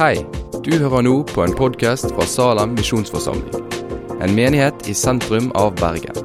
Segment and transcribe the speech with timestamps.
[0.00, 0.22] Hei,
[0.64, 3.66] du hører nå på en podkast fra Salem misjonsforsamling.
[4.24, 6.16] En menighet i sentrum av Bergen.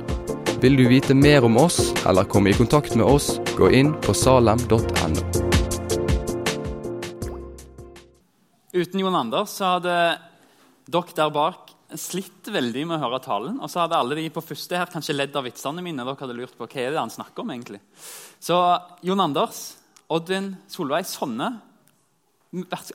[0.64, 4.16] Vil du vite mer om oss eller komme i kontakt med oss, gå inn på
[4.16, 5.26] salem.no.
[8.72, 10.00] Uten Jon Anders så hadde
[10.88, 13.60] dere der bak slitt veldig med å høre talen.
[13.60, 16.00] Og så hadde alle de på første her kanskje ledd av vitsene mine.
[16.00, 17.84] Dere hadde lurt på hva er det han snakker om egentlig.
[18.40, 18.56] Så
[19.04, 19.66] Jon Anders,
[20.08, 21.58] Oddvin, Solveig, sånne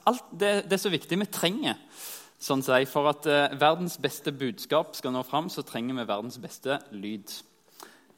[0.08, 1.18] alt, det, det, er så viktig.
[1.20, 1.78] Vi trenger
[2.40, 6.38] sånn si, For at eh, verdens beste budskap skal nå fram, så trenger vi verdens
[6.40, 7.32] beste lyd.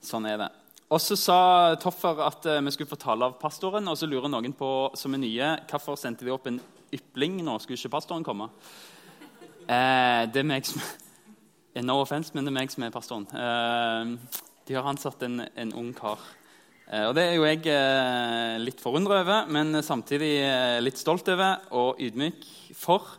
[0.03, 0.51] Sånn er det.
[0.93, 1.39] Og så sa
[1.81, 3.89] Toffer at eh, vi skulle få tale av pastoren.
[3.89, 6.61] Og så lurer noen på som er nye, hvorfor sendte vi opp en
[6.93, 7.57] ypling nå?
[7.63, 8.51] Skulle ikke pastoren komme?
[9.63, 10.83] Eh, det er meg som
[11.83, 13.25] No offense, men det er meg som er pastoren.
[13.33, 16.21] Eh, de har ansatt en, en ung kar.
[16.93, 21.29] Eh, og Det er jo jeg eh, litt forundra over, men samtidig eh, litt stolt
[21.33, 22.45] over og ydmyk
[22.77, 23.17] for.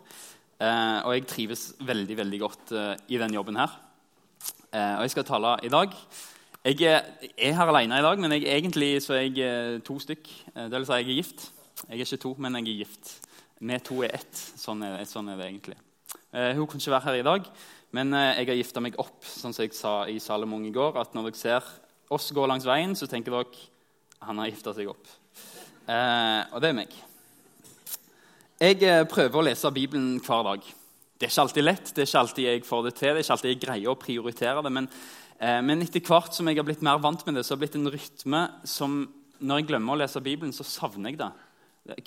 [0.63, 2.69] Og jeg trives veldig veldig godt
[3.11, 3.71] i den jobben her.
[4.71, 5.91] og jeg skal tale i dag.
[6.63, 10.29] Jeg er her alene i dag, men jeg, egentlig så er jeg to stykk.
[10.55, 11.51] Det vil si, jeg er gift.
[11.89, 13.11] Jeg er ikke to, men jeg er gift.
[13.59, 14.45] Vi to er ett.
[14.61, 15.75] Sånn er, sånn er det egentlig.
[16.31, 17.51] Hun kunne ikke være her i dag,
[17.91, 19.19] men jeg har gifta meg opp.
[19.25, 21.73] sånn som jeg sa i Salomon i går, at Når dere ser
[22.07, 23.72] oss gå langs veien, så tenker dere
[24.27, 25.09] han har gifta seg opp.
[25.83, 26.93] Eh, og det er meg.
[28.63, 30.67] Jeg eh, prøver å lese Bibelen hver dag.
[31.17, 33.25] Det er ikke alltid lett, det er ikke alltid jeg får det til, det er
[33.25, 34.71] ikke alltid jeg greier å prioritere det.
[34.75, 34.87] Men,
[35.37, 37.65] eh, men etter hvert som jeg har blitt mer vant med det, så har det
[37.65, 39.01] blitt en rytme som
[39.43, 41.31] når jeg glemmer å lese Bibelen, så savner jeg det.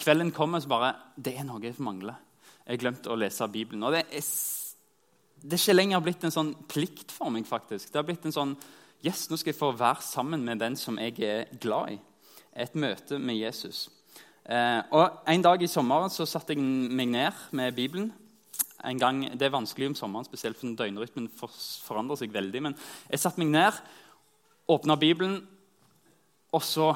[0.00, 2.16] Kvelden kommer, så bare Det er noe jeg mangler.
[2.64, 3.84] Jeg har glemt å lese Bibelen.
[3.84, 4.30] Og det er,
[5.42, 7.44] det er ikke lenger blitt en sånn plikt for meg.
[7.46, 7.92] faktisk.
[7.92, 8.56] Det har blitt en sånn
[9.04, 11.98] Yes, nå skal jeg få være sammen med den som jeg er glad i.
[12.56, 13.90] Et møte med Jesus.
[14.48, 18.12] Eh, og En dag i sommeren så satte jeg meg ned med Bibelen.
[18.84, 22.62] En gang, det er vanskelig om sommeren, spesielt for døgnrytmen forandrer seg veldig.
[22.62, 22.76] Men
[23.10, 23.80] jeg satte meg ned,
[24.68, 25.40] åpna Bibelen,
[26.52, 26.94] og så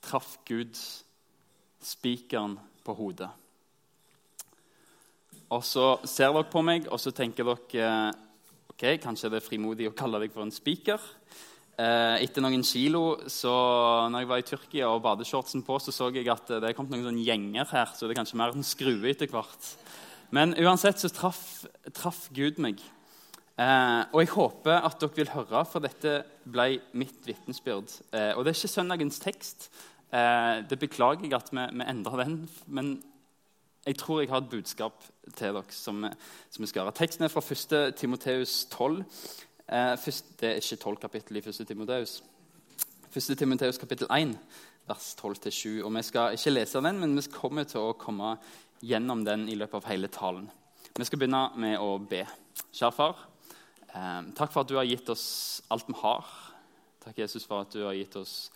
[0.00, 0.78] traff Gud
[1.84, 3.28] spikeren på hodet.
[5.50, 8.12] Og så ser dere på meg, og så tenker dere
[8.80, 11.00] ok, kanskje det er frimodig å kalle deg for en spiker.
[11.80, 13.52] Eh, etter noen kilo så
[14.08, 17.10] når jeg var i Tyrkia og badeshortsen på, så så jeg at det kommet noen
[17.10, 17.92] sånne gjenger her.
[17.92, 19.68] så det er kanskje mer en skrue etter hvert.
[20.32, 22.80] Men uansett så traff, traff Gud meg.
[23.60, 27.92] Eh, og jeg håper at dere vil høre, for dette ble mitt vitnesbyrd.
[28.16, 29.68] Eh, og det er ikke søndagens tekst.
[30.08, 32.40] Eh, det beklager jeg at vi, vi endrer den.
[32.66, 32.94] Men
[33.86, 35.04] jeg tror jeg har et budskap
[35.36, 36.04] til dere som,
[36.50, 36.96] som vi skal gjøre.
[36.98, 37.94] Teksten er fra 1.
[37.96, 38.98] Timoteus 12.
[39.70, 41.66] Eh, først, det er ikke 12 kapittel i 1.
[41.66, 42.22] Timoteus.
[43.16, 43.38] 1.
[43.38, 44.36] Timoteus kapittel 1,
[44.88, 45.80] vers 12-7.
[45.84, 48.36] Og Vi skal ikke lese den, men vi kommer til å komme
[48.82, 50.50] gjennom den i løpet av hele talen.
[50.96, 52.26] Vi skal begynne med å be.
[52.72, 53.16] Kjære far,
[53.94, 56.26] eh, takk for at du har gitt oss alt vi har.
[57.00, 58.50] Takk, Jesus, for at du har gitt oss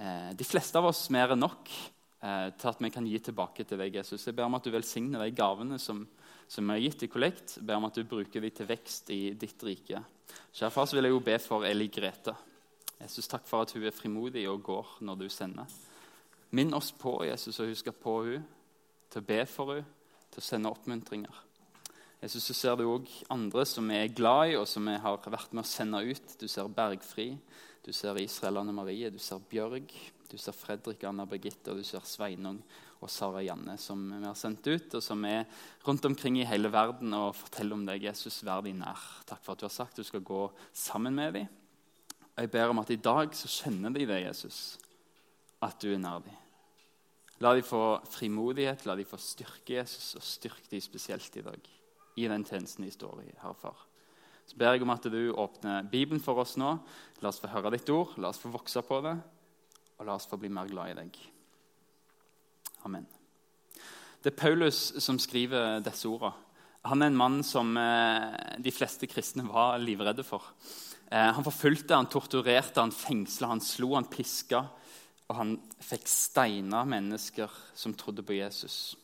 [0.00, 1.68] eh, de fleste av oss mer enn nok
[2.26, 4.26] eh, til at vi kan gi tilbake til deg, Jesus.
[4.26, 6.02] Jeg ber om at du velsigner de gavene som,
[6.50, 7.56] som har gitt i kollekt.
[7.60, 10.02] Jeg ber om at du bruker dem til vekst i ditt rike.
[10.52, 12.34] Kjære far, så vil jeg jo be for Eli Grete.
[12.98, 15.78] Jesus, takk for at hun er frimodig og går når du sender.
[16.56, 18.46] Minn oss på Jesus og husk på henne,
[19.12, 19.92] til å be for henne,
[20.32, 21.45] til å sende oppmuntringer.
[22.26, 25.28] Jesus, så ser du òg andre som vi er glad i, og som vi har
[25.30, 26.32] vært med å sende ut.
[26.40, 27.28] Du ser Bergfri,
[27.86, 29.92] du ser Israel Anne Marie, du ser Bjørg,
[30.26, 32.58] du ser Fredrik, Anna Birgitte og du ser Sveinung
[32.98, 35.44] og Sara Janne, som vi har sendt ut, og som er
[35.86, 38.08] rundt omkring i hele verden og forteller om deg.
[38.08, 39.06] Jesus, vær de nær.
[39.30, 40.42] Takk for at du har sagt du skal gå
[40.74, 41.54] sammen med dem.
[42.32, 44.80] Og jeg ber om at i dag så kjenner de det, Jesus,
[45.62, 46.42] at du er nær dem.
[47.38, 51.74] La dem få frimodighet, la dem få styrke, Jesus, og styrk dem spesielt i dag.
[52.16, 53.86] I den tjenesten de står i, Herre Far.
[54.46, 56.76] Så ber jeg om at du åpner Bibelen for oss nå.
[57.20, 59.16] La oss få høre ditt ord, la oss få vokse på det
[59.96, 61.20] og la oss få bli mer glad i deg.
[62.86, 63.06] Amen.
[64.22, 66.34] Det er Paulus som skriver disse ordene.
[66.86, 70.44] Han er en mann som eh, de fleste kristne var livredde for.
[71.10, 74.60] Eh, han forfulgte, han torturerte, han fengsla, han slo, han piska.
[75.26, 78.94] Og han fikk steina mennesker som trodde på Jesus.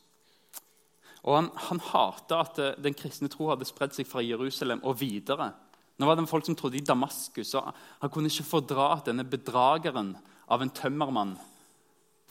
[1.22, 4.98] Og Han, han hata at eh, den kristne tro hadde spredd seg fra Jerusalem og
[5.00, 5.52] videre.
[6.00, 7.72] Nå var det folk som trodde i Damaskus, og
[8.02, 10.16] Han kunne ikke fordra at denne bedrageren
[10.50, 11.36] av en tømmermann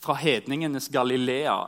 [0.02, 1.60] fra hedningenes Galilea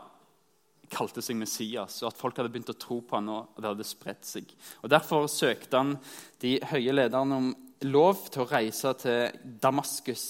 [0.94, 3.88] kalte seg Messias, og at folk hadde begynt å tro på han, og det hadde
[3.88, 4.50] spredt seg.
[4.84, 5.96] Og Derfor søkte han
[6.44, 7.54] de høye lederne om
[7.88, 9.32] lov til å reise til
[9.64, 10.26] Damaskus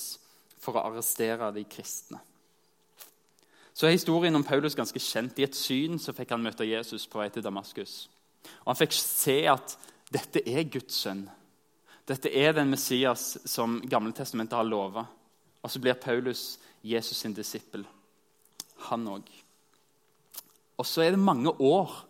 [0.63, 2.21] for å arrestere de kristne.
[3.73, 5.39] Så er historien om Paulus ganske kjent.
[5.39, 8.07] I et syn så fikk han møte Jesus på vei til Damaskus.
[8.63, 9.77] Og Han fikk se at
[10.13, 11.25] dette er Guds sønn.
[12.05, 15.05] Dette er den Messias som Gamle Testamentet har lova.
[15.63, 17.85] Og så blir Paulus Jesus sin disippel.
[18.89, 19.29] Han òg.
[20.77, 22.03] Og så er det mange år.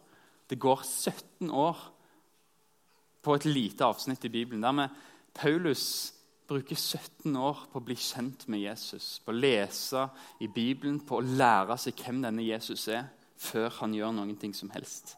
[0.50, 1.78] Det går 17 år
[3.24, 4.90] på et lite avsnitt i Bibelen der
[5.34, 6.14] Paulus
[6.54, 10.06] bruker 17 år på å bli kjent med Jesus, på å lese
[10.44, 13.10] i Bibelen, på å lære seg hvem denne Jesus er,
[13.42, 15.16] før han gjør noen ting som helst.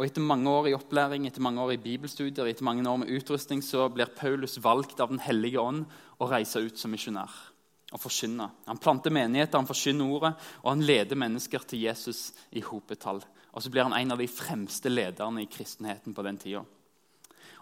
[0.00, 3.10] Og Etter mange år i opplæring, etter mange år i bibelstudier, etter mange år med
[3.12, 5.84] utrustning, så blir Paulus valgt av Den hellige ånd
[6.18, 7.34] å reise ut som misjonær
[7.90, 8.46] og forkynne.
[8.70, 10.32] Han planter menigheter, han forkynner ordet,
[10.62, 13.18] og han leder mennesker til Jesus i hopetall.
[13.50, 16.62] Og så blir han en av de fremste lederne i kristenheten på den tida.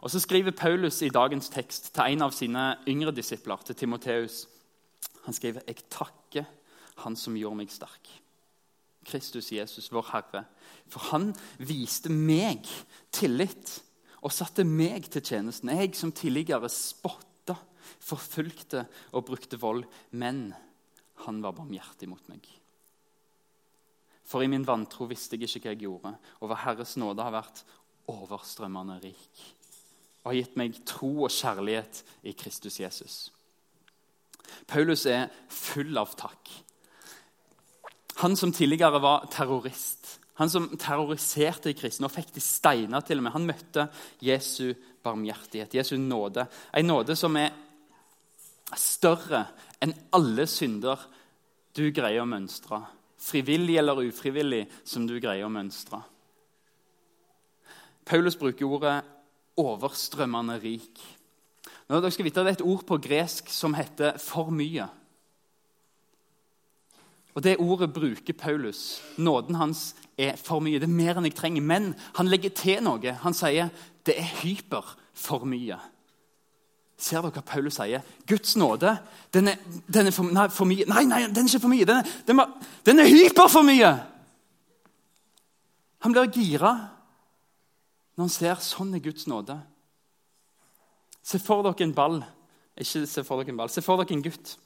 [0.00, 4.47] Og Så skriver Paulus i dagens tekst til en av sine yngre disipler, til Timoteus.
[5.25, 6.45] Han skriver, 'Jeg takker
[6.97, 8.23] Han som gjorde meg sterk.'
[9.05, 10.45] Kristus Jesus, vår Herre.
[10.89, 12.67] For han viste meg
[13.12, 13.83] tillit
[14.23, 15.69] og satte meg til tjenesten.
[15.69, 17.56] Jeg som tidligere spotta,
[18.01, 19.85] forfulgte og brukte vold.
[20.11, 20.55] Men
[21.25, 22.47] han var barmhjertig mot meg.
[24.25, 27.33] For i min vantro visste jeg ikke hva jeg gjorde, og hva Herres nåde har
[27.33, 27.65] vært
[28.06, 29.57] overstrømmende rik
[30.25, 33.19] og har gitt meg tro og kjærlighet i Kristus Jesus.
[34.69, 36.50] Paulus er full av takk.
[38.23, 43.20] Han som tidligere var terrorist, han som terroriserte i kristne og fikk de steiner til
[43.20, 43.88] og med, han møtte
[44.23, 44.73] Jesu
[45.03, 46.47] barmhjertighet, Jesu nåde.
[46.75, 47.55] En nåde som er
[48.76, 49.47] større
[49.82, 51.03] enn alle synder
[51.75, 52.81] du greier å mønstre.
[53.19, 56.00] Frivillig eller ufrivillig, som du greier å mønstre.
[58.09, 58.97] Paulus bruker ordet
[59.58, 61.00] overstrømmende rik.
[61.88, 64.88] Nå, dere skal vite Det er et ord på gresk som heter 'for mye'.
[67.34, 69.00] Og Det ordet bruker Paulus.
[69.16, 70.81] Nåden hans er for mye.
[70.81, 71.62] Det er mer enn jeg trenger.
[71.62, 73.12] Men han legger til noe.
[73.12, 73.69] Han sier
[74.05, 75.78] det er hyper for mye.
[76.99, 78.02] Ser dere hva Paulus sier?
[78.26, 78.99] Guds nåde
[79.32, 79.56] den er,
[79.87, 80.84] den er for, nei, for, mye.
[80.88, 81.84] Nei, nei, den er ikke for mye.
[81.84, 82.46] Den er, den er,
[82.87, 83.93] den er hyper for mye!
[86.02, 86.72] Han blir gira
[88.19, 89.55] når han ser sånn er Guds nåde.
[91.23, 92.17] Se for dere en ball.
[92.75, 93.70] Ikke se for dere en ball.
[93.70, 94.56] Se for dere en gutt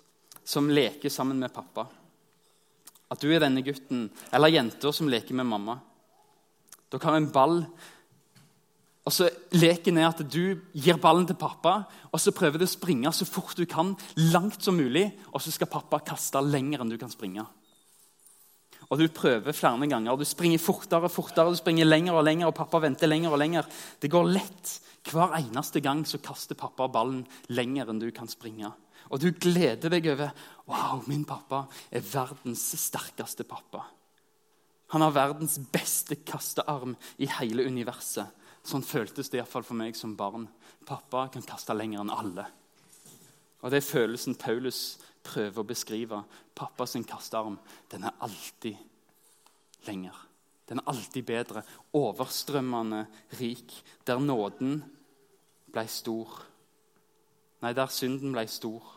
[0.41, 1.85] som leker sammen med pappa.
[3.13, 5.77] At du er denne gutten, eller jenter som leker med mamma.
[6.89, 7.59] Dere har en ball,
[9.03, 12.73] og så Leken er at du gir ballen til pappa, og så prøver du å
[12.73, 13.93] springe så fort du kan,
[14.33, 17.45] langt som mulig, og så skal pappa kaste lenger enn du kan springe.
[18.93, 20.17] Og du prøver flere ganger.
[20.21, 23.41] Du springer fortere og fortere, du springer lenger og lenger, og pappa venter lenger og
[23.41, 23.69] lenger.
[24.01, 24.73] Det går lett.
[25.09, 28.69] Hver eneste gang så kaster pappa ballen lenger enn du kan springe.
[29.09, 30.31] Og du gleder deg over
[30.69, 33.83] wow, min pappa er verdens sterkeste pappa.
[34.93, 38.29] Han har verdens beste kastearm i hele universet.
[38.63, 40.45] Sånn føltes det iallfall for meg som barn.
[40.87, 42.45] Pappa kan kaste lenger enn alle.
[43.63, 46.23] Og Det er følelsen Paulus prøver å beskrive.
[46.55, 47.59] Pappas kastearm
[47.91, 48.77] den er alltid
[49.87, 50.17] lenger.
[50.69, 51.63] Den er alltid bedre.
[51.93, 53.07] Overstrømmende
[53.41, 53.75] rik.
[54.07, 54.83] Der nåden
[55.73, 56.39] ble stor.
[57.63, 58.95] Nei, der synden ble stor.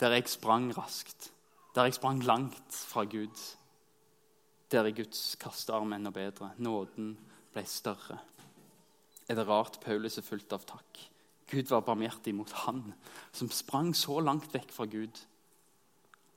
[0.00, 1.30] Der jeg sprang raskt.
[1.74, 3.38] Der jeg sprang langt fra Gud.
[4.70, 6.52] Der er Guds kastearm enda bedre.
[6.58, 7.14] Nåden
[7.54, 8.18] ble større.
[9.28, 11.04] Er det rart Paulus er fullt av takk?
[11.50, 12.94] Gud var barmhjertig mot han
[13.32, 15.20] som sprang så langt vekk fra Gud,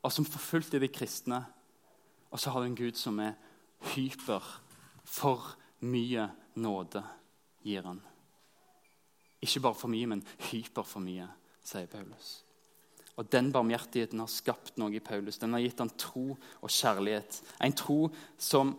[0.03, 1.41] og som forfulgte de kristne.
[2.31, 3.37] Og så har du en Gud som er
[3.93, 4.43] hyper.
[5.07, 5.55] For
[5.87, 6.27] mye
[6.59, 7.03] nåde
[7.63, 8.01] gir han.
[9.41, 11.27] Ikke bare for mye, men hyper for mye,
[11.63, 12.41] sier Paulus.
[13.17, 15.39] Og Den barmhjertigheten har skapt noe i Paulus.
[15.41, 17.41] Den har gitt han tro og kjærlighet.
[17.63, 18.75] En tro som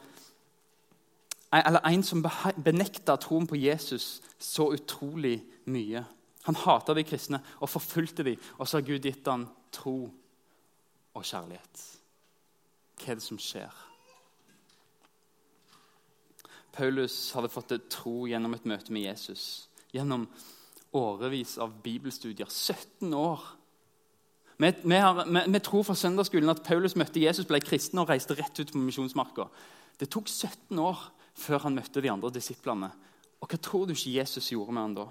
[1.53, 2.21] eller en som
[2.61, 6.03] benekta troen på Jesus så utrolig mye.
[6.49, 11.27] Han hata de kristne og forfulgte de, og så har Gud gitt ham tro og
[11.27, 11.85] kjærlighet.
[12.99, 13.85] Hva er det som skjer?
[16.79, 19.69] Paulus hadde fått tro gjennom et møte med Jesus.
[19.93, 20.29] Gjennom
[20.97, 22.49] årevis av bibelstudier.
[22.49, 23.45] 17 år.
[24.59, 25.01] Vi, vi,
[25.53, 28.81] vi tror fra søndagsskolen at Paulus møtte Jesus, ble kristen og reiste rett ut på
[28.83, 29.49] misjonsmarka.
[29.99, 32.91] Det tok 17 år før han møtte de andre disiplene.
[33.39, 35.11] Og hva tror du ikke Jesus gjorde med han da?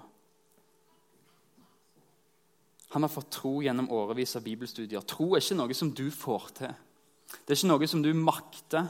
[2.94, 5.04] Han har fått tro gjennom årevis av bibelstudier.
[5.04, 6.72] Tro er ikke noe som du får til.
[7.28, 8.88] Det er ikke noe som du makter.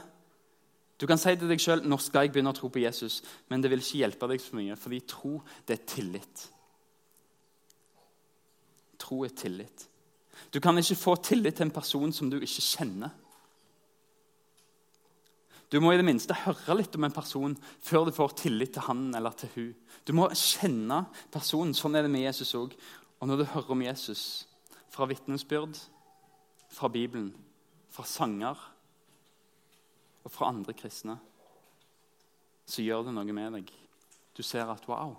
[0.99, 3.63] Du kan si til deg sjøl når skal jeg begynne å tro på Jesus, men
[3.63, 5.37] det vil ikke hjelpe deg så mye, fordi tro
[5.67, 6.45] det er tillit.
[8.99, 9.85] Tro er tillit.
[10.51, 13.15] Du kan ikke få tillit til en person som du ikke kjenner.
[15.69, 17.53] Du må i det minste høre litt om en person
[17.85, 19.67] før du får tillit til han eller til hun.
[20.07, 21.75] Du må kjenne personen.
[21.77, 22.73] Sånn er det med Jesus òg.
[23.19, 24.47] Og når du hører om Jesus
[24.89, 25.77] fra vitnesbyrd,
[26.69, 27.35] fra Bibelen,
[27.89, 28.59] fra sanger
[30.23, 31.17] og fra andre kristne,
[32.65, 33.71] så gjør det noe med deg.
[34.37, 35.15] Du ser at wow,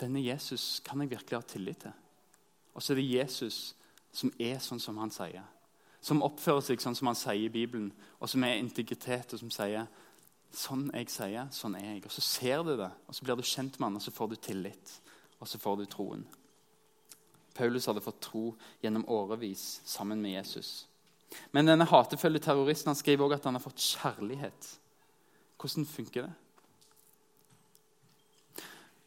[0.00, 1.92] denne Jesus kan jeg virkelig ha tillit til.
[2.74, 3.58] Og så er det Jesus
[4.14, 5.44] som er sånn som han sier.
[6.04, 9.52] Som oppfører seg sånn som han sier i Bibelen, og som er integritet, og som
[9.54, 9.86] sier
[10.54, 12.02] sånn jeg sier, sånn er jeg.
[12.06, 14.32] Og så ser du det, og så blir du kjent med han, og så får
[14.32, 14.96] du tillit.
[15.44, 16.24] Og så får du troen.
[17.54, 18.46] Paulus hadde fått tro
[18.82, 20.86] gjennom årevis sammen med Jesus.
[21.52, 24.70] Men denne hatefulle terroristen han skriver også at han har fått kjærlighet.
[25.60, 26.32] Hvordan funker det?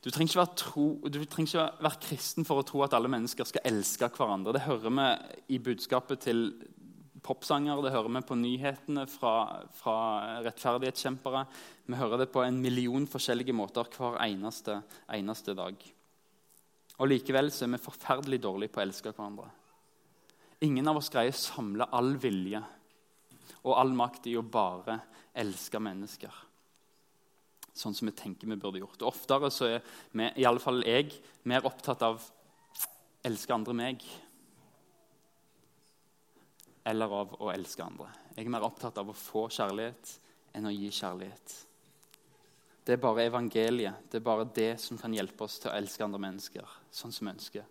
[0.06, 3.65] Du trenger, tro, du trenger, ikke være kristen for å tro at alle mennesker skal
[3.67, 4.53] elske hverandre.
[4.56, 6.46] Det hører vi i budskapet til
[7.25, 9.34] popsanger, det hører vi på nyhetene fra,
[9.75, 9.98] fra
[10.46, 11.44] rettferdighetskjempere.
[11.89, 14.79] Vi hører det på en million forskjellige måter hver eneste,
[15.12, 15.75] eneste dag.
[16.98, 19.48] Og Likevel så er vi forferdelig dårlige på å elske hverandre.
[20.66, 22.63] Ingen av oss greier å samle all vilje
[23.68, 25.00] og all makt i å bare
[25.38, 26.44] elske mennesker
[27.77, 29.01] sånn som vi tenker vi burde gjort.
[29.01, 31.13] Og Oftere så er vi, i alle fall jeg,
[31.48, 32.24] mer opptatt av
[33.27, 34.06] elske andre meg
[36.88, 38.10] eller av å elske andre.
[38.36, 40.13] Jeg er mer opptatt av å få kjærlighet
[40.56, 41.56] enn å gi kjærlighet.
[42.88, 46.06] Det er bare evangeliet det er bare det som kan hjelpe oss til å elske
[46.06, 47.65] andre mennesker sånn som vi ønsker.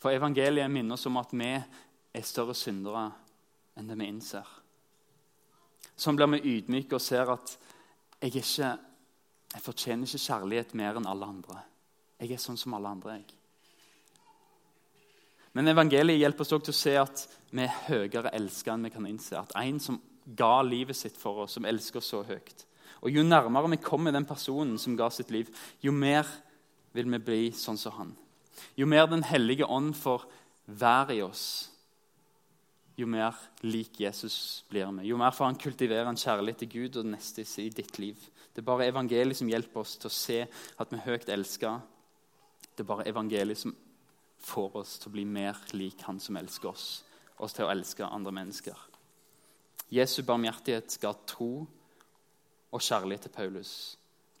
[0.00, 3.10] For evangeliet minner oss om at vi er større syndere
[3.76, 4.46] enn det vi innser.
[5.96, 7.56] Sånn blir vi ydmyke og ser at
[8.20, 8.76] jeg ikke
[9.56, 11.62] jeg fortjener ikke kjærlighet mer enn alle andre.
[12.20, 13.12] Jeg er sånn som alle andre.
[13.20, 13.24] jeg.
[15.56, 18.90] Men evangeliet hjelper oss også til å se at vi er høyere elsket enn vi
[18.92, 19.38] kan innse.
[19.38, 22.66] At en som ga livet sitt for oss, som elsker oss så høyt.
[23.00, 25.48] Og Jo nærmere vi kommer den personen som ga sitt liv,
[25.80, 26.26] jo mer
[26.92, 28.16] vil vi bli sånn som han.
[28.76, 30.26] Jo mer Den hellige ånd får
[30.66, 31.70] være i oss,
[32.96, 35.10] jo mer lik Jesus blir vi.
[35.10, 38.16] Jo mer får han kultivere en kjærlighet til Gud og neste i ditt liv.
[38.54, 41.74] Det er bare evangeliet som hjelper oss til å se at vi er høyt elska.
[42.72, 43.74] Det er bare evangeliet som
[44.46, 47.04] får oss til å bli mer lik Han som elsker oss,
[47.36, 48.76] oss til å elske andre mennesker.
[49.92, 51.66] Jesu barmhjertighet ga tro
[52.72, 53.72] og kjærlighet til Paulus.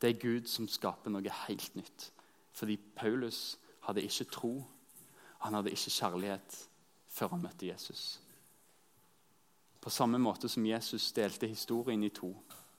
[0.00, 2.10] Det er Gud som skaper noe helt nytt.
[2.56, 4.52] Fordi Paulus hadde ikke tro,
[5.44, 6.56] han hadde ikke kjærlighet
[7.16, 8.18] før han møtte Jesus.
[9.80, 12.32] På samme måte som Jesus delte historien i to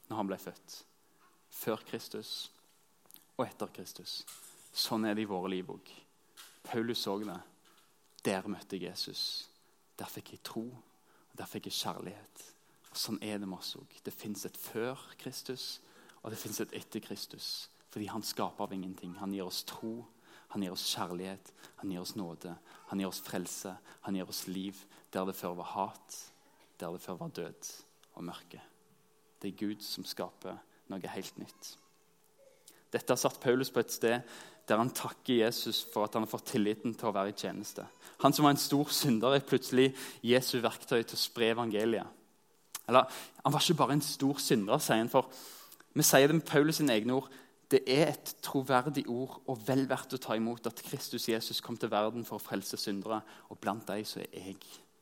[0.10, 0.82] når han ble født
[1.58, 2.50] før Kristus
[3.38, 4.20] og etter Kristus.
[4.74, 5.88] Sånn er det i våre liv òg.
[6.68, 7.38] Paulus så det.
[8.26, 9.48] Der møtte jeg Jesus.
[9.98, 12.44] Der fikk jeg tro, og der fikk jeg kjærlighet.
[12.92, 13.88] Og Sånn er det med oss òg.
[14.04, 15.80] Det fins et før Kristus,
[16.22, 17.70] og det fins et etter Kristus.
[17.90, 19.16] Fordi han skaper av ingenting.
[19.22, 20.02] Han gir oss tro,
[20.54, 21.52] han gir oss kjærlighet,
[21.82, 22.54] han gir oss nåde,
[22.90, 23.74] han gir oss frelse,
[24.06, 24.80] han gir oss liv
[25.14, 26.18] der det før var hat,
[26.80, 27.72] der det før var død
[28.16, 28.62] og mørke.
[29.42, 30.58] Det er Gud som skaper
[30.92, 31.74] noe helt nytt.
[32.92, 34.38] Dette har satt Paulus på et sted
[34.68, 37.86] der han takker Jesus for at han har fått tilliten til å være i tjeneste.
[38.20, 39.94] Han som var en stor synder, er plutselig
[40.26, 42.08] Jesu verktøy til å spre evangeliet.
[42.88, 43.08] Eller,
[43.44, 45.32] Han var ikke bare en stor synder, sier han, for
[45.94, 47.32] vi sier det med Paulus' sine egne ord.
[47.68, 51.76] Det er et troverdig ord og vel verdt å ta imot at Kristus Jesus kom
[51.78, 53.20] til verden for å frelse syndere,
[53.52, 54.62] og blant dem så er jeg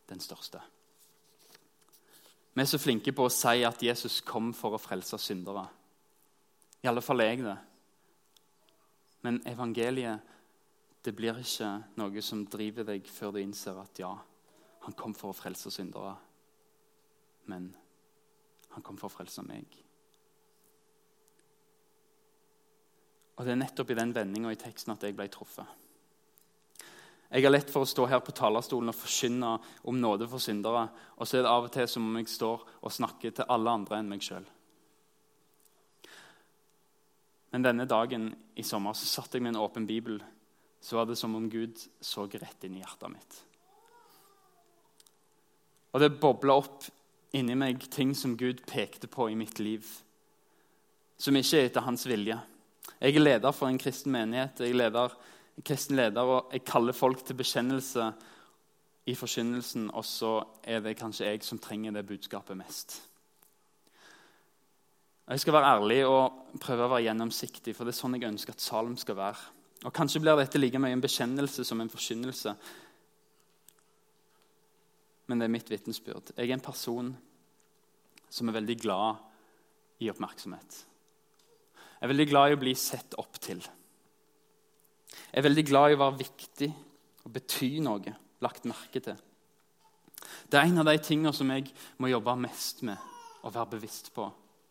[0.10, 0.62] den største.
[2.56, 5.66] Vi er så flinke på å si at Jesus kom for å frelse syndere.
[6.82, 7.58] I alle fall er jeg det.
[9.28, 10.32] Men evangeliet
[11.06, 11.68] det blir ikke
[12.00, 14.14] noe som driver deg før du innser at ja,
[14.86, 16.16] han kom for å frelse syndere.
[17.52, 17.68] Men
[18.72, 19.85] han kom for å frelse meg.
[23.36, 25.68] Og Det er nettopp i den vendinga i teksten at jeg ble truffet.
[27.36, 29.56] Jeg har lett for å stå her på talerstolen og forkynne
[29.90, 30.86] om nåde for syndere.
[31.18, 33.74] Og så er det av og til som om jeg står og snakker til alle
[33.76, 34.46] andre enn meg sjøl.
[37.52, 40.22] Men denne dagen i sommer så satt jeg med en åpen bibel.
[40.80, 43.38] Så var det som om Gud så rett inn i hjertet mitt.
[45.96, 46.84] Og det bobla opp
[47.36, 49.88] inni meg ting som Gud pekte på i mitt liv,
[51.18, 52.38] som ikke er etter hans vilje.
[53.06, 54.64] Jeg er leder for en kristen menighet.
[54.66, 55.14] Jeg er leder
[55.64, 58.12] kristen leder, og jeg kaller folk til bekjennelse
[59.06, 62.98] i forkynnelsen, og så er det kanskje jeg som trenger det budskapet mest.
[65.30, 68.58] Jeg skal være ærlig og prøve å være gjennomsiktig, for det er sånn jeg ønsker
[68.58, 69.54] at Salem skal være.
[69.86, 72.56] Og Kanskje blir dette like mye en bekjennelse som en forkynnelse.
[75.28, 76.36] men det er mitt vitnesbyrd.
[76.38, 77.08] Jeg er en person
[78.30, 79.16] som er veldig glad
[80.00, 80.86] i oppmerksomhet.
[81.96, 83.62] Jeg er veldig glad i å bli sett opp til.
[85.16, 86.70] Jeg er veldig glad i å være viktig
[87.26, 89.18] og bety noe, lagt merke til.
[90.50, 91.72] Det er en av de tingene som jeg
[92.02, 93.00] må jobbe mest med
[93.46, 94.28] og være bevisst på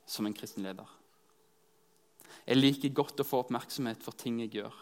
[0.06, 0.88] som en kristen leder.
[2.44, 4.74] Jeg liker godt å få oppmerksomhet for ting jeg gjør.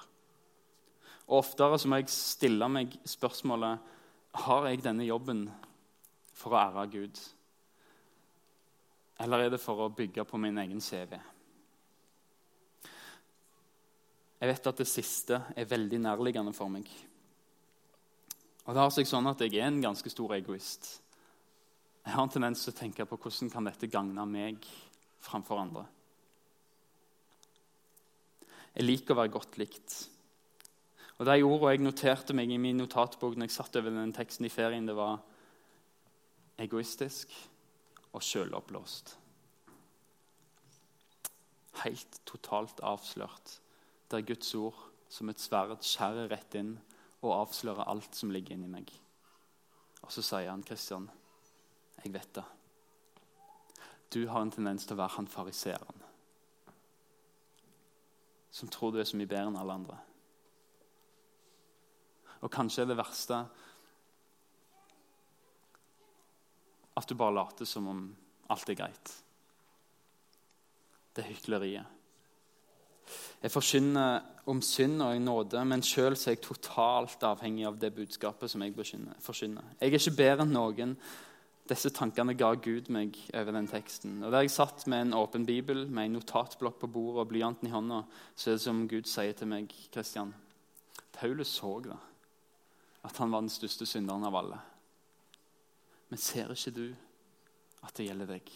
[1.30, 3.92] Og Oftere så må jeg stille meg spørsmålet
[4.46, 5.44] har jeg denne jobben
[6.34, 7.20] for å ære Gud.
[9.22, 11.14] Eller er det for å bygge på min egen CV?
[14.42, 16.88] Jeg vet at det siste er veldig nærliggende for meg.
[18.66, 20.88] Og det har seg sånn at Jeg er en ganske stor egoist.
[22.02, 24.66] Jeg har en tendens til å tenke på hvordan kan dette gagne meg
[25.22, 25.84] framfor andre.
[28.75, 29.94] Jeg liker å være godt likt.
[31.20, 34.49] Og De ordene jeg noterte meg i min notatbok når jeg satt over den teksten
[34.49, 35.20] i ferien, det var
[36.58, 37.30] egoistisk
[38.11, 39.14] og sjøloppblåst.
[41.84, 43.61] Helt totalt avslørt,
[44.12, 44.78] der Guds ord
[45.12, 46.76] som et sverd skjærer rett inn
[47.23, 48.92] og avslører alt som ligger inni meg.
[50.02, 51.11] Og så sier han, 'Kristian,
[52.04, 52.45] jeg vet det.
[54.12, 56.02] Du har en tendens til å være han fariseeren
[58.52, 59.99] som tror du er så mye bedre enn alle andre.
[62.45, 63.38] Og kanskje er det verste
[67.00, 68.02] at du bare later som om
[68.52, 69.14] alt er greit.
[71.16, 72.01] Det er hykleriet.
[73.42, 78.50] Jeg forkynner om synd og nåde, men sjøl er jeg totalt avhengig av det budskapet
[78.50, 79.75] som jeg forkynner.
[79.80, 80.97] Jeg er ikke bedre enn noen.
[81.71, 84.18] Disse tankene ga Gud meg over den teksten.
[84.25, 87.68] Og Der jeg satt med en åpen bibel, med en notatblokk på bordet og blyanten
[87.68, 88.02] i hånda,
[88.35, 90.35] så er det som Gud sier til meg, Kristian
[91.12, 91.97] Paulus så det,
[93.04, 94.59] at han var den største synderen av alle.
[96.11, 96.87] Men ser ikke du
[97.82, 98.50] at det gjelder deg?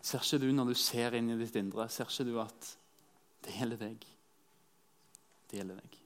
[0.00, 2.76] Ser ikke du når du ser inn i ditt indre, ser ikke du at
[3.46, 4.06] det gjelder deg?
[5.46, 6.00] Det gjelder deg.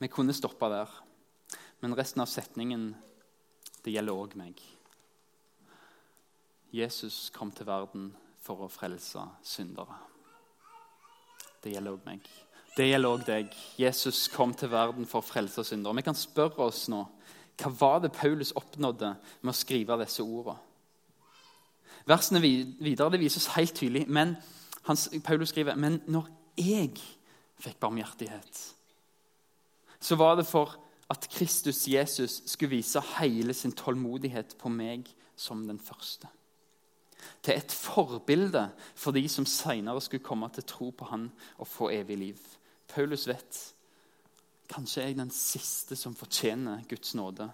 [0.00, 0.92] Vi kunne stoppa der,
[1.80, 2.92] men resten av setningen
[3.84, 4.60] det gjelder òg meg.
[6.72, 9.98] Jesus kom til verden for å frelse syndere.
[11.60, 12.24] Det gjelder òg meg.
[12.76, 13.56] Det gjelder òg deg.
[13.80, 15.98] Jesus kom til verden for å frelse syndere.
[15.98, 17.02] Vi kan spørre oss nå
[17.60, 19.10] hva var det Paulus oppnådde
[19.42, 20.69] med å skrive disse ordene?
[22.10, 24.04] Versene videre det vises helt tydelig.
[24.08, 24.34] Men
[24.88, 26.96] Hans, Paulus skriver men når jeg
[27.60, 28.60] fikk barmhjertighet
[30.00, 30.78] så var det for
[31.10, 36.28] at Kristus Jesus skulle vise hele sin tålmodighet på meg som den første.
[37.42, 41.90] Til et forbilde for de som senere skulle komme til tro på han og få
[41.92, 42.38] evig liv.
[42.88, 43.60] Paulus vet
[44.70, 47.50] kanskje er jeg den siste som fortjener Guds nåde.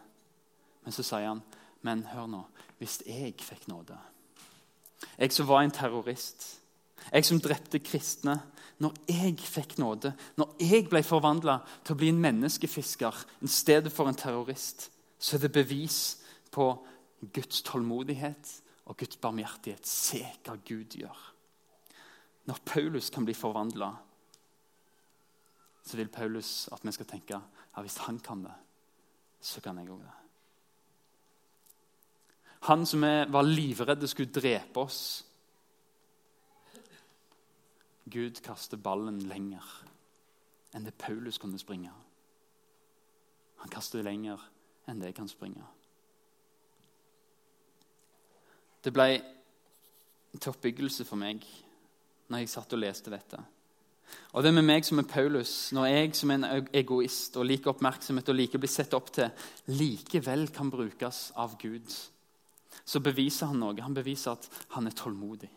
[0.84, 1.42] Men så sier han,
[1.82, 2.44] men hør nå,
[2.78, 3.96] hvis jeg fikk nåde
[5.18, 6.46] Jeg som var en terrorist,
[7.12, 8.38] jeg som drepte kristne,
[8.82, 13.92] når jeg fikk nåde, når jeg ble forvandla til å bli en menneskefisker i stedet
[13.92, 16.00] for en terrorist, så er det bevis
[16.52, 16.68] på
[17.32, 18.52] Guds tålmodighet
[18.86, 19.88] og Guds barmhjertighet.
[19.88, 21.22] Se hva Gud gjør.
[22.46, 23.90] Når Paulus kan bli forvandla,
[25.86, 28.54] så vil Paulus at vi skal tenke ja, hvis han kan det,
[29.40, 30.14] så kan jeg òg det.
[32.66, 35.00] Han som var livredd skulle drepe oss,
[38.06, 39.64] Gud kaster ballen lenger
[40.76, 41.90] enn det Paulus kunne springe.
[43.62, 44.42] Han kaster lenger
[44.86, 45.64] enn det jeg kan springe.
[48.84, 49.08] Det ble
[50.36, 51.42] til oppbyggelse for meg
[52.30, 53.40] når jeg satt og leste dette.
[54.38, 57.72] Og det med meg som er Paulus, når jeg som er en egoist og liker
[57.72, 59.32] oppmerksomhet og liker å bli sett opp til,
[59.74, 61.90] likevel kan brukes av Gud,
[62.84, 63.76] så beviser han noe.
[63.80, 65.52] Han beviser at han er tålmodig.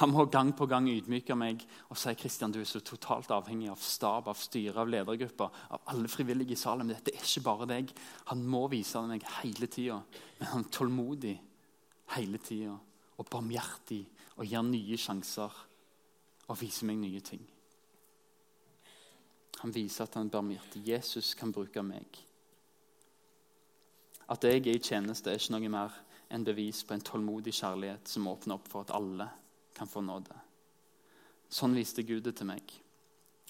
[0.00, 3.68] Han må gang på gang ydmyke meg og si Kristian, du er så totalt avhengig
[3.72, 6.88] av stab, av styre, av ledergrupper, av alle frivillige i Salem.
[6.88, 7.92] Dette er ikke bare deg.
[8.30, 9.98] Han må vise det meg hele tida.
[10.38, 11.34] Men han er tålmodig
[12.14, 12.78] hele tida
[13.20, 14.00] og barmhjertig
[14.38, 15.58] og gir nye sjanser
[16.48, 17.42] og viser meg nye ting.
[19.60, 20.86] Han viser at han er barmhjertig.
[20.86, 22.22] Jesus kan bruke meg.
[24.30, 25.96] At jeg er i tjeneste, er ikke noe mer
[26.30, 29.26] enn bevis på en tålmodig kjærlighet som åpner opp for at alle
[29.74, 30.36] kan få nåde.
[31.50, 32.62] Sånn viste Gud det til meg.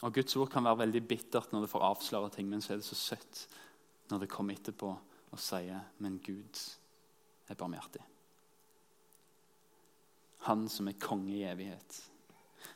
[0.00, 2.80] Og Guds ord kan være veldig bittert når det får avsløre ting, men så er
[2.80, 3.42] det så søtt
[4.10, 4.94] når det kommer etterpå
[5.30, 6.62] og sier men Gud
[7.50, 8.02] er barmhjertig.
[10.48, 12.00] Han som er konge i evighet.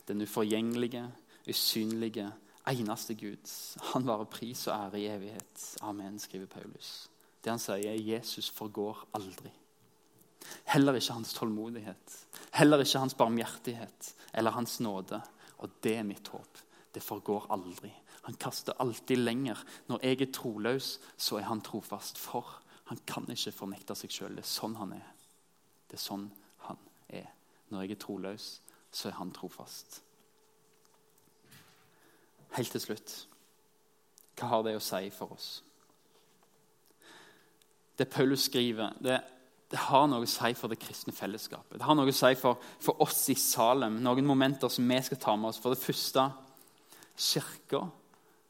[0.05, 1.07] Den uforgjengelige,
[1.49, 2.29] usynlige,
[2.69, 3.49] eneste Gud.
[3.95, 5.65] Han varer pris og ære i evighet.
[5.81, 7.09] Amen, skriver Paulus.
[7.45, 9.53] Det han sier, er Jesus forgår aldri.
[10.73, 12.15] Heller ikke hans tålmodighet,
[12.57, 15.21] heller ikke hans barmhjertighet eller hans nåde.
[15.63, 16.61] Og det er mitt håp.
[16.93, 17.93] Det forgår aldri.
[18.25, 19.61] Han kaster alltid lenger.
[19.89, 22.19] Når jeg er troløs, så er han trofast.
[22.19, 22.49] For
[22.91, 24.37] han kan ikke fornekte seg sjøl.
[24.37, 25.07] Det er sånn han er.
[25.89, 26.27] Det er sånn
[26.67, 27.29] han er.
[27.73, 28.49] Når jeg er troløs,
[28.93, 30.01] så er han trofast.
[32.57, 33.15] Helt til slutt
[34.35, 35.49] hva har det å si for oss?
[37.99, 39.21] Det Paulus skriver, det,
[39.71, 41.79] det, har noe å si for det kristne fellesskapet.
[41.79, 44.01] Det har noe å si for, for oss i Salem.
[44.03, 45.61] Noen momenter som vi skal ta med oss.
[45.63, 46.27] For det første
[47.15, 47.85] Kirka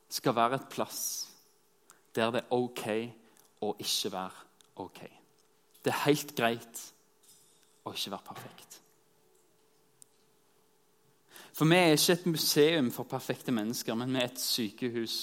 [0.09, 1.05] skal være et plass
[2.15, 2.85] der det er OK
[3.67, 5.01] å ikke være OK.
[5.85, 6.83] Det er helt greit
[7.85, 8.79] å ikke være perfekt.
[11.55, 15.19] For vi er ikke et museum for perfekte mennesker, men vi er et sykehus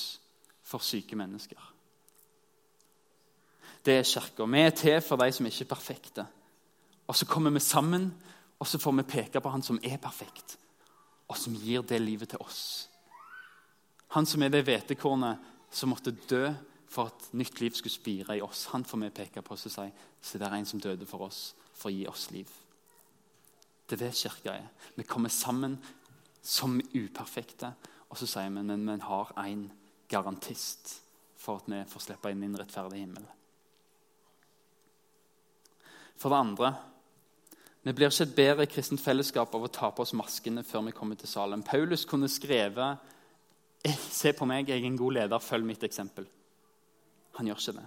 [0.64, 1.71] for syke mennesker.
[3.86, 4.46] Det er kirka.
[4.46, 6.26] Vi er til for de som ikke er perfekte.
[7.08, 8.14] Og Så kommer vi sammen,
[8.60, 10.58] og så får vi peke på han som er perfekt,
[11.28, 12.90] og som gir det livet til oss.
[14.08, 15.38] Han som er det hvetekornet
[15.72, 16.54] som måtte dø
[16.92, 18.66] for at nytt liv skulle spire i oss.
[18.74, 21.56] Han får vi peke på og si så det er en som døde for oss
[21.74, 22.48] for å gi oss liv.
[23.90, 24.68] Det er det kirka er.
[24.96, 25.80] Vi kommer sammen
[26.44, 27.74] som uperfekte,
[28.10, 29.72] og så sier vi men vi har en
[30.10, 31.02] garantist
[31.38, 33.26] for at vi får slippe inn i en rettferdig himmel.
[36.22, 36.74] For det andre
[37.82, 40.94] vi blir ikke et bedre kristent fellesskap av å ta på oss maskene før vi
[40.94, 41.64] kommer til salen.
[41.66, 43.10] Paulus kunne skrevet
[43.82, 46.28] Se på meg, jeg er en god leder, følg mitt eksempel.
[47.40, 47.86] Han gjør ikke det.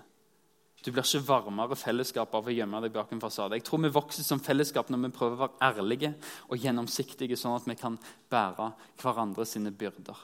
[0.82, 3.54] Du blir ikke varmere fellesskap av å gjemme deg bak en fasade.
[3.54, 6.10] Jeg tror vi vokser som fellesskap når vi prøver å være ærlige
[6.48, 8.00] og gjennomsiktige, sånn at vi kan
[8.34, 8.72] bære
[9.04, 10.18] hverandre sine byrder.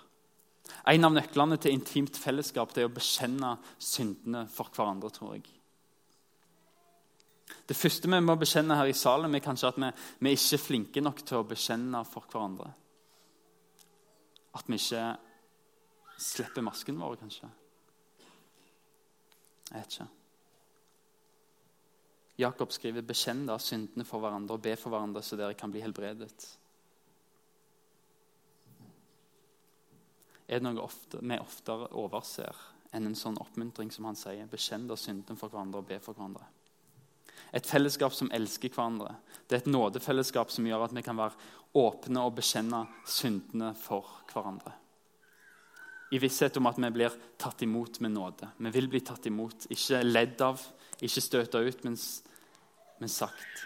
[0.91, 5.47] En av nøklene til intimt fellesskap er å bekjenne syndene for hverandre, tror jeg.
[7.67, 10.65] Det første vi må bekjenne her i salen, er kanskje at vi, vi ikke er
[10.65, 12.71] flinke nok til å bekjenne for hverandre.
[14.59, 15.05] At vi ikke
[16.21, 17.51] slipper masken vår, kanskje.
[19.71, 20.09] Jeg vet ikke.
[22.41, 25.81] Jakob skriver 'bekjenn da syndene for hverandre og be for hverandre, så dere kan bli
[25.81, 26.57] helbredet'.
[30.49, 32.57] Er det noe ofte, vi oftere overser
[32.93, 34.49] enn en sånn oppmuntring som han sier?
[34.51, 36.49] Bekjenn da syndene for hverandre og be for hverandre.
[37.53, 39.15] Et fellesskap som elsker hverandre.
[39.49, 41.35] Det er et nådefellesskap som gjør at vi kan være
[41.81, 44.73] åpne og bekjenne syndene for hverandre.
[46.11, 48.49] I visshet om at vi blir tatt imot med nåde.
[48.59, 50.63] Vi vil bli tatt imot, ikke ledd av,
[51.01, 51.99] ikke støta ut, men
[53.01, 53.65] men sagt.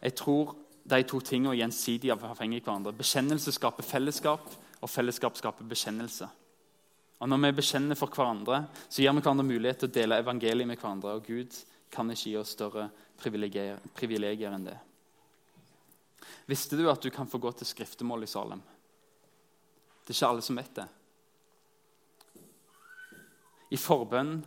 [0.00, 0.54] Jeg tror
[0.90, 2.96] de to tingene gjensidig avhenger av hverandre.
[2.96, 4.44] Bekjennelse skaper fellesskap,
[4.80, 6.28] og fellesskap skaper bekjennelse.
[7.20, 10.68] Og Når vi bekjenner for hverandre, så gir vi hverandre mulighet til å dele evangeliet
[10.68, 11.18] med hverandre.
[11.18, 11.56] Og Gud
[11.90, 12.88] kan ikke gi oss større
[13.20, 14.76] privilegier, privilegier enn det.
[16.50, 18.62] Visste du at du kan få gå til skriftemål i Salem?
[20.04, 20.88] Det er ikke alle som vet det.
[23.70, 24.38] I forbønn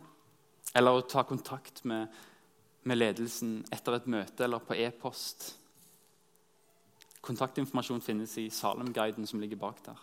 [0.74, 2.08] eller å ta kontakt med
[2.84, 5.54] med ledelsen etter et møte eller på e-post.
[7.24, 10.00] Kontaktinformasjon finnes i Salem-guiden som ligger bak der.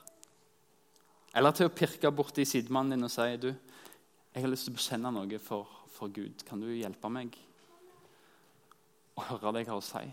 [1.37, 3.51] Eller til å pirke borti sidemannen din og si du,
[4.33, 5.69] jeg har lyst til å bekjenne noe for,
[6.01, 6.41] for Gud.
[6.47, 7.37] Kan du hjelpe meg
[9.13, 10.05] å høre det jeg har å si?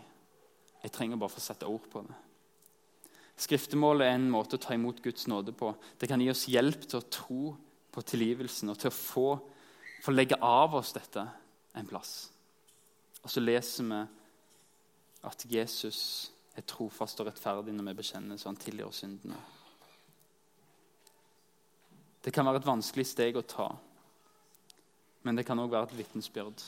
[0.82, 2.16] Jeg trenger bare få sette ord på det.
[3.38, 5.70] Skriftemålet er en måte å ta imot Guds nåde på.
[5.96, 7.42] Det kan gi oss hjelp til å tro
[7.94, 9.28] på tilgivelsen og til å få,
[10.04, 11.22] få legge av oss dette
[11.78, 12.28] en plass.
[13.22, 14.00] Og så leser vi
[15.28, 16.00] at Jesus
[16.58, 19.38] er trofast og rettferdig når vi bekjenner, så han tilgir oss syndene.
[22.22, 23.68] Det kan være et vanskelig steg å ta,
[25.22, 26.62] men det kan òg være et vitnesbyrd.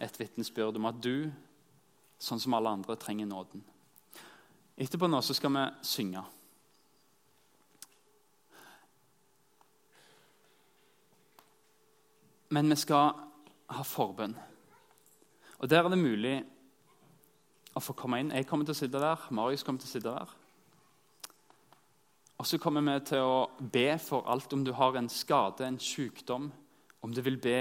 [0.00, 1.30] Et vitnesbyrd om at du,
[2.18, 3.64] sånn som alle andre, trenger nåden.
[4.76, 6.24] Etterpå nå så skal vi synge.
[12.54, 13.14] Men vi skal
[13.74, 14.34] ha forbønn.
[15.58, 16.36] Og Der er det mulig
[17.74, 18.34] å få komme inn.
[18.34, 19.28] Jeg kommer til å sitte der.
[19.30, 20.34] Marius kommer til å sitte der.
[22.38, 25.78] Og så kommer vi til å be for alt om du har en skade, en
[25.80, 26.50] sykdom.
[27.04, 27.58] Om du vil be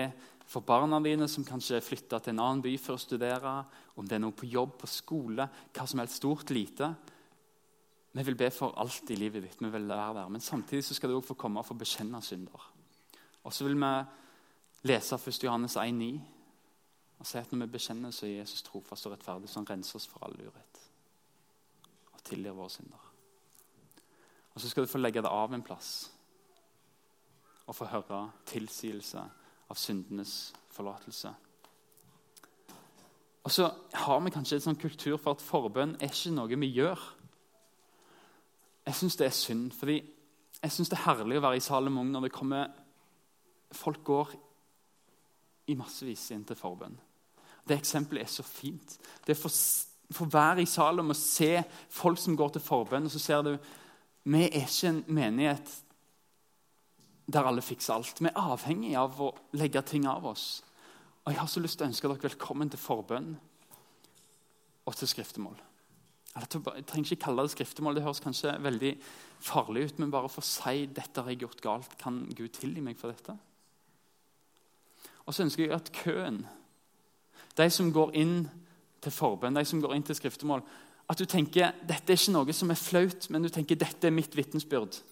[0.48, 3.54] for barna dine som kanskje flytter til en annen by for å studere.
[4.00, 6.90] Om det er noe på jobb, på skole, hva som helst stort, lite.
[8.14, 9.62] Vi vil be for alt i livet ditt.
[9.62, 10.30] vi vil være der.
[10.30, 12.70] Men samtidig så skal du også få komme og få bekjenne synder.
[13.44, 13.94] Og så vil vi
[14.88, 15.44] lese 1.
[15.44, 16.20] Johannes 1,9
[17.24, 19.96] og si at når vi bekjenner, så er Jesus trofast og rettferdig, så han renser
[19.96, 20.80] oss for all urett
[22.12, 23.06] og tilgir våre synder.
[24.54, 26.10] Og så skal du få legge det av en plass
[27.68, 29.24] og få høre tilsigelse
[29.70, 31.32] av syndenes forlatelse.
[33.44, 36.72] Og så har vi kanskje en sånn kultur for at forbønn er ikke noe vi
[36.78, 37.00] gjør.
[38.88, 39.98] Jeg syns det er synd, fordi
[40.64, 42.80] jeg syns det er herlig å være i Salomon når det kommer
[43.74, 44.36] Folk går
[45.66, 46.94] i massevis inn til forbønn.
[47.66, 48.92] Det eksempelet er så fint.
[49.26, 49.56] Det er for,
[50.14, 51.56] for være i Salom og se
[51.90, 53.56] folk som går til forbønn, og så ser du
[54.30, 55.74] vi er ikke en menighet
[57.26, 58.20] der alle fikser alt.
[58.20, 60.64] Vi er avhengig av å legge ting av oss.
[61.24, 63.30] Og Jeg har så lyst til å ønske dere velkommen til forbønn
[64.84, 65.56] og til skriftemål.
[66.34, 66.50] Jeg
[66.90, 68.96] trenger ikke kalle det skriftemål, det høres kanskje veldig
[69.44, 72.82] farlig ut, men bare for å si dette har jeg gjort galt, kan Gud tilgi
[72.82, 73.36] meg for dette?
[75.24, 76.42] Og så ønsker jeg at køen,
[77.56, 78.50] de som går inn
[79.04, 80.66] til forbønn, de som går inn til skriftemål,
[81.14, 84.16] at du tenker dette er ikke noe som er flaut, men du tenker dette er
[84.16, 85.04] mitt vitnesbyrd.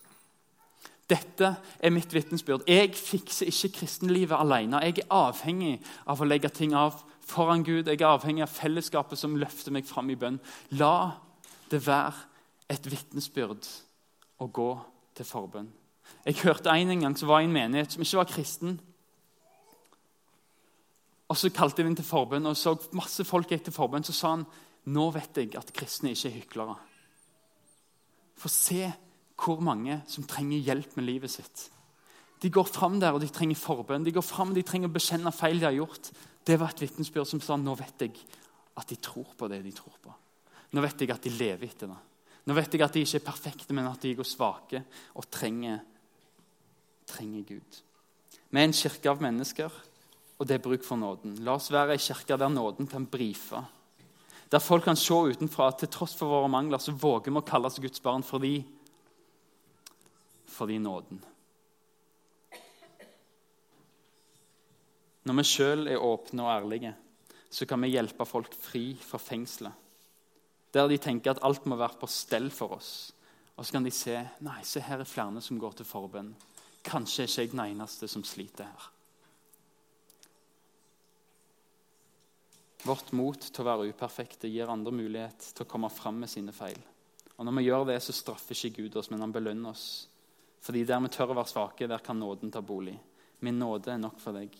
[1.11, 2.63] Dette er mitt vitnesbyrd.
[2.69, 4.79] Jeg fikser ikke kristenlivet alene.
[4.85, 5.73] Jeg er avhengig
[6.07, 7.89] av å legge ting av foran Gud.
[7.89, 10.39] Jeg er avhengig av fellesskapet som løfter meg fram i bønn.
[10.79, 11.17] La
[11.71, 12.15] det være
[12.71, 13.67] et vitnesbyrd
[14.39, 14.71] å gå
[15.17, 15.69] til forbønn.
[16.25, 18.79] Jeg hørte en en gang som var i en menighet som ikke var kristen.
[21.31, 24.03] Og Så kalte de inn til forbønn, og så masse folk gikk til forbønn.
[24.03, 24.45] Så sa han
[24.91, 26.75] nå vet jeg at kristne ikke er hyklere.
[28.35, 28.91] For se
[29.39, 31.69] hvor mange som trenger hjelp med livet sitt.
[32.41, 34.05] De går fram der og de trenger forbønn.
[34.05, 36.09] De går frem, de trenger å bekjenne feil de har gjort.
[36.45, 38.15] Det var et vitnesbyrd som sa nå vet jeg
[38.79, 40.13] at de tror på det de tror på.
[40.71, 41.99] Nå vet jeg at de lever etter det.
[42.47, 44.81] Nå vet jeg at de ikke er perfekte, men at de går svake
[45.19, 45.83] og trenger,
[47.11, 47.81] trenger Gud.
[48.49, 49.75] Vi er en kirke av mennesker,
[50.41, 51.37] og det er bruk for nåden.
[51.45, 53.61] La oss være ei kirke der nåden kan brife.
[54.51, 57.45] Der folk kan se utenfra at til tross for våre mangler så våger vi å
[57.45, 58.63] kalle oss Guds barn fordi,
[60.61, 61.21] fordi nåden.
[65.25, 66.91] Når vi sjøl er åpne og ærlige,
[67.49, 69.73] så kan vi hjelpe folk fri fra fengselet.
[70.71, 73.11] Der de tenker at alt må være på stell for oss.
[73.57, 76.31] Og så kan de se nei, se her er flere som går til forbønn.
[76.85, 78.87] Kanskje er ikke jeg den eneste som sliter her.
[82.85, 86.53] Vårt mot til å være uperfekte gir andre mulighet til å komme fram med sine
[86.55, 86.79] feil.
[87.37, 90.07] Og Når vi gjør det, så straffer ikke Gud oss, men han belønner oss.
[90.61, 92.97] Fordi der vi tør å være svake, der kan nåden ta bolig.
[93.41, 94.53] Min nåde er nok for deg.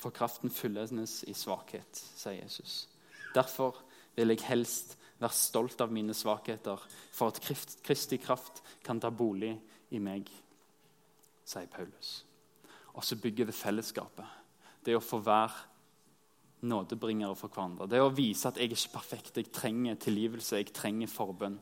[0.00, 2.86] For kraften fylles i svakhet, sier Jesus.
[3.34, 3.78] Derfor
[4.16, 6.80] vil jeg helst være stolt av mine svakheter,
[7.12, 7.40] for at
[7.84, 9.52] Kristi kraft kan ta bolig
[9.92, 10.28] i meg,
[11.44, 12.22] sier Paulus.
[12.96, 14.38] Og så bygger det fellesskapet.
[14.84, 15.68] Det å få være
[16.68, 17.88] nådebringere for hverandre.
[17.88, 21.58] Det å vise at jeg er ikke perfekt, jeg trenger tilgivelse, jeg trenger forbønn.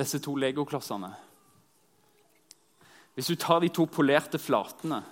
[0.00, 1.10] Disse to legoklossene
[3.14, 5.02] Hvis du tar de to polerte flatene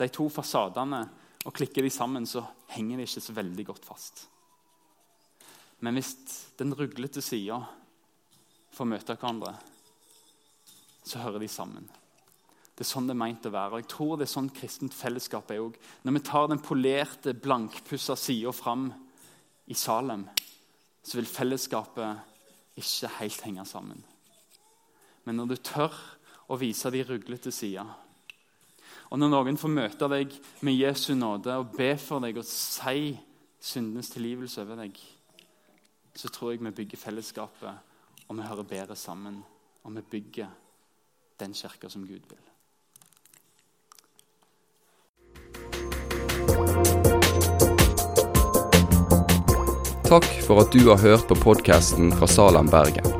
[0.00, 1.00] de to fasadene
[1.44, 4.22] og klikker de sammen, så henger de ikke så veldig godt fast.
[5.80, 6.14] Men hvis
[6.60, 7.58] den ruglete sida
[8.76, 9.54] får møte hverandre,
[11.04, 11.88] så hører de sammen.
[12.76, 13.74] Det er sånn det er meint å være.
[13.76, 15.76] Og jeg tror det er sånn kristent fellesskap er òg.
[16.04, 18.88] Når vi tar den polerte, blankpussa sida fram
[19.68, 20.26] i Salem,
[21.04, 24.00] så vil fellesskapet ikke helt henge sammen.
[25.30, 25.94] Men når du tør
[26.50, 27.84] å vise de ruglete sida,
[29.14, 30.32] og når noen får møte deg
[30.66, 33.12] med Jesu nåde og be for deg og si
[33.62, 34.98] syndenes tilgivelse over deg,
[36.18, 37.78] så tror jeg vi bygger fellesskapet,
[38.26, 39.38] og vi hører bedre sammen.
[39.86, 40.50] Og vi bygger
[41.38, 42.42] den kirka som Gud vil.
[50.10, 53.19] Takk for at du har hørt på podkasten fra Salem, Bergen.